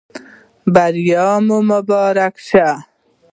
بریا 0.73 1.27
مو 1.45 1.57
مبارک 1.69 2.35
شه 2.47 2.67